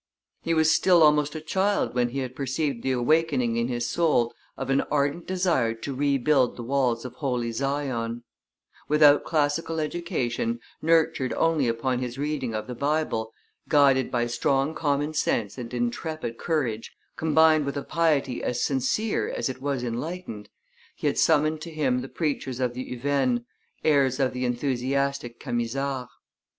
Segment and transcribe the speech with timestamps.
[0.41, 4.33] He was still almost a child when he had perceived the awakening in his soul
[4.57, 8.23] of an ardent desire to rebuild the walls of holy Sion;
[8.87, 13.31] without classical education, nurtured only upon his reading of the Bible,
[13.69, 19.49] guided by strong common sense and intrepid courage, combined with a piety as sincere as
[19.49, 20.49] it was enlightened,
[20.95, 23.43] he had summoned to him the preachers of the Uvennes,
[23.83, 26.09] heirs of the enthusiastic Camisards.